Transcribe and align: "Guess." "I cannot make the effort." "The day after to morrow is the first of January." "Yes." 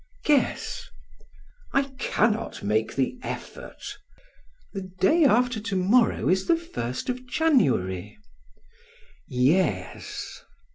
"Guess." 0.23 0.89
"I 1.73 1.83
cannot 1.99 2.63
make 2.63 2.95
the 2.95 3.19
effort." 3.21 3.99
"The 4.73 4.81
day 4.99 5.25
after 5.25 5.59
to 5.59 5.75
morrow 5.75 6.27
is 6.27 6.47
the 6.47 6.55
first 6.57 7.07
of 7.07 7.27
January." 7.27 8.17
"Yes." 9.27 10.43